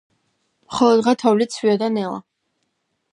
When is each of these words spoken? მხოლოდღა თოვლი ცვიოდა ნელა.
მხოლოდღა 0.69 1.13
თოვლი 1.23 1.47
ცვიოდა 1.57 1.91
ნელა. 1.99 2.17